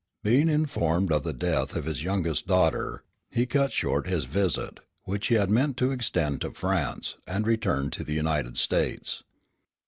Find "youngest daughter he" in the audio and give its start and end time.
2.03-3.45